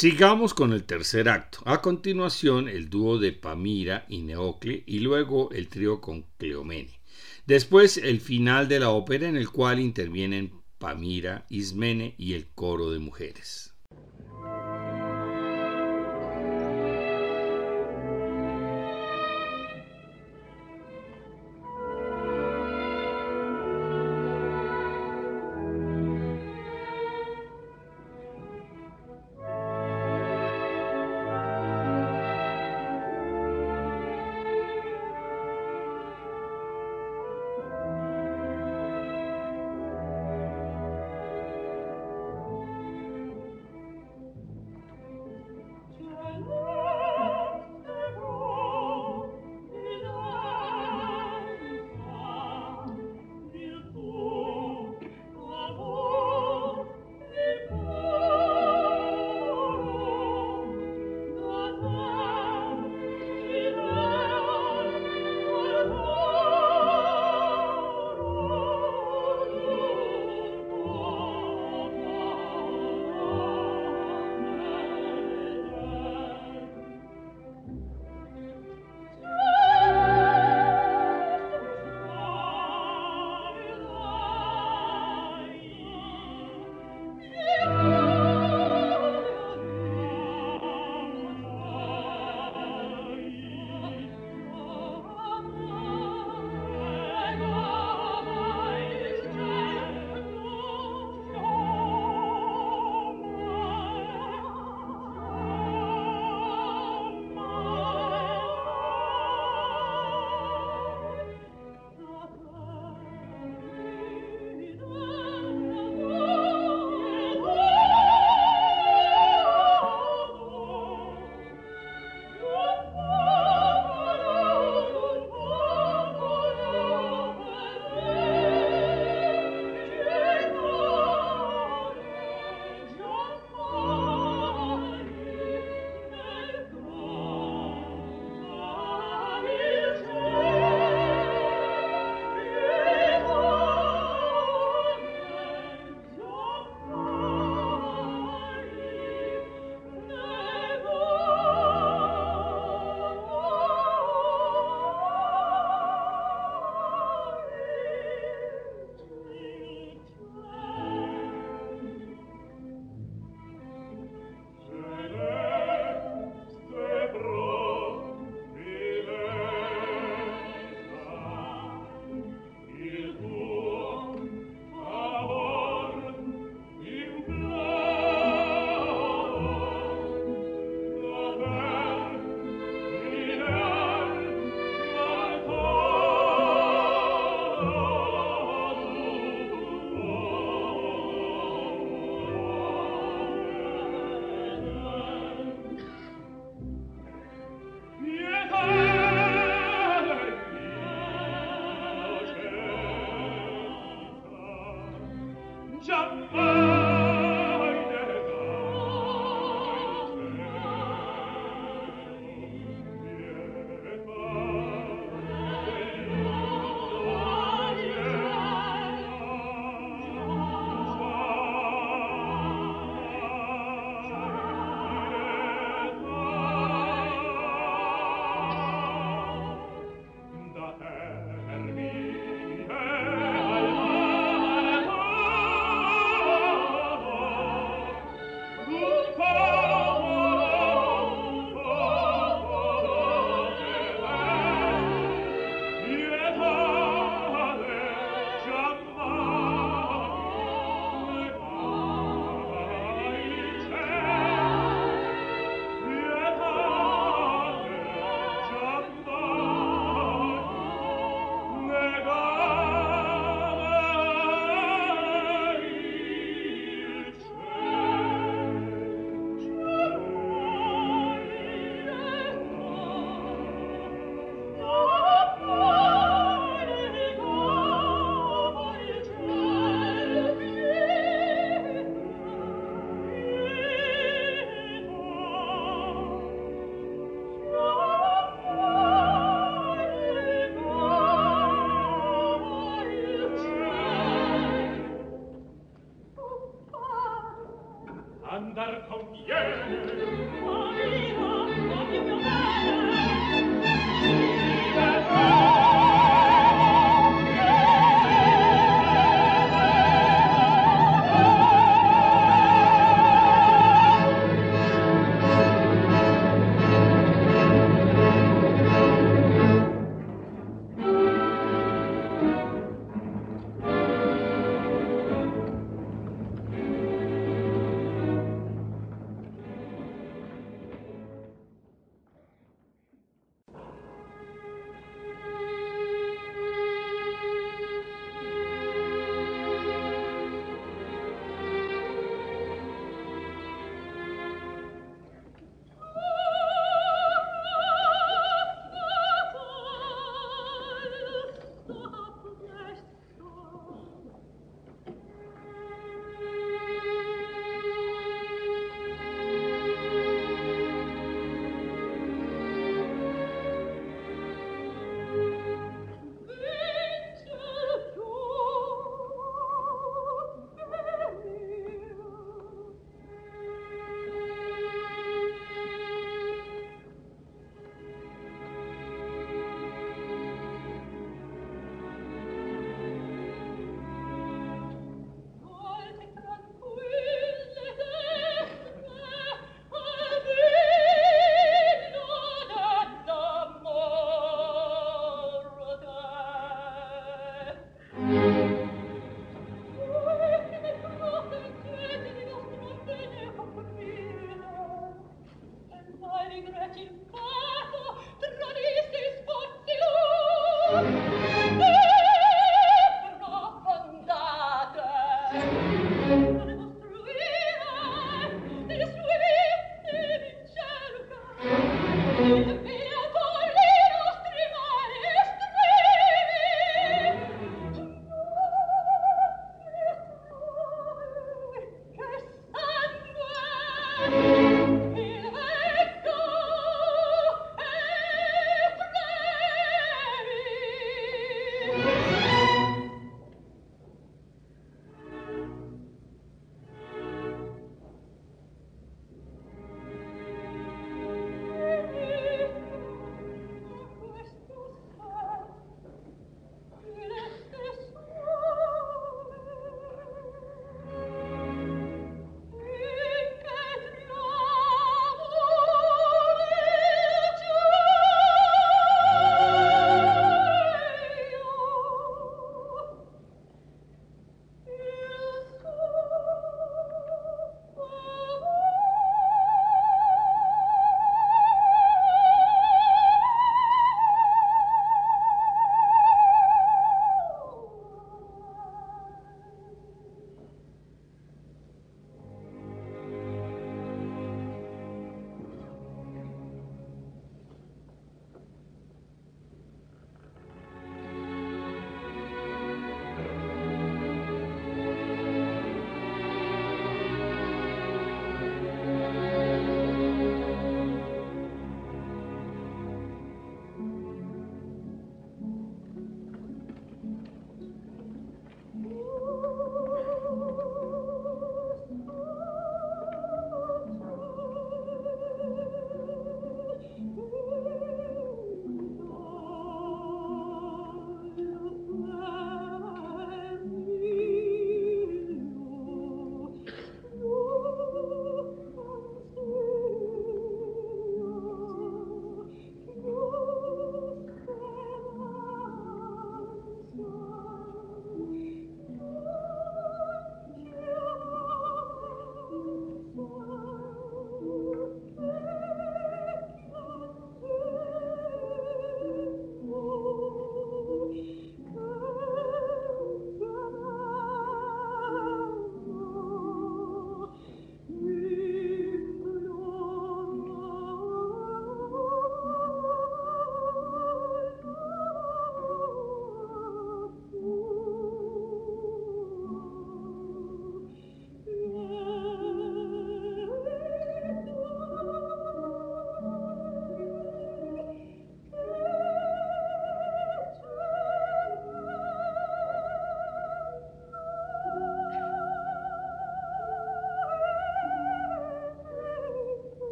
Sigamos 0.00 0.54
con 0.54 0.72
el 0.72 0.84
tercer 0.84 1.28
acto. 1.28 1.58
A 1.66 1.82
continuación, 1.82 2.68
el 2.68 2.88
dúo 2.88 3.18
de 3.18 3.32
Pamira 3.32 4.06
y 4.08 4.22
Neocle 4.22 4.82
y 4.86 5.00
luego 5.00 5.50
el 5.50 5.68
trío 5.68 6.00
con 6.00 6.24
Cleomene. 6.38 7.02
Después, 7.44 7.98
el 7.98 8.22
final 8.22 8.66
de 8.66 8.80
la 8.80 8.88
ópera 8.88 9.28
en 9.28 9.36
el 9.36 9.50
cual 9.50 9.78
intervienen 9.78 10.52
Pamira, 10.78 11.44
Ismene 11.50 12.14
y 12.16 12.32
el 12.32 12.48
coro 12.48 12.90
de 12.90 12.98
mujeres. 12.98 13.69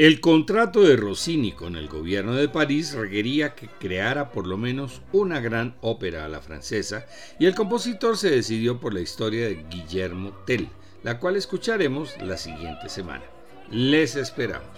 El 0.00 0.22
contrato 0.22 0.80
de 0.80 0.96
Rossini 0.96 1.52
con 1.52 1.76
el 1.76 1.86
gobierno 1.86 2.34
de 2.34 2.48
París 2.48 2.94
requería 2.94 3.54
que 3.54 3.68
creara 3.68 4.32
por 4.32 4.46
lo 4.46 4.56
menos 4.56 5.02
una 5.12 5.40
gran 5.40 5.76
ópera 5.82 6.24
a 6.24 6.28
la 6.30 6.40
francesa 6.40 7.04
y 7.38 7.44
el 7.44 7.54
compositor 7.54 8.16
se 8.16 8.30
decidió 8.30 8.80
por 8.80 8.94
la 8.94 9.02
historia 9.02 9.44
de 9.44 9.62
Guillermo 9.68 10.32
Tell, 10.46 10.70
la 11.02 11.18
cual 11.18 11.36
escucharemos 11.36 12.16
la 12.22 12.38
siguiente 12.38 12.88
semana. 12.88 13.24
Les 13.70 14.16
esperamos. 14.16 14.70